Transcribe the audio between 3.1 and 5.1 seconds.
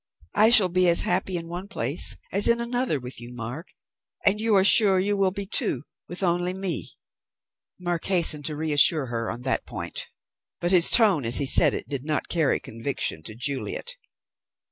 you, Mark; are you sure